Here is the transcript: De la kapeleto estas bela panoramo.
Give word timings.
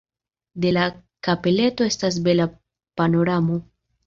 De 0.63 0.71
la 0.77 0.85
kapeleto 1.27 1.87
estas 1.91 2.19
bela 2.29 2.49
panoramo. 3.03 3.61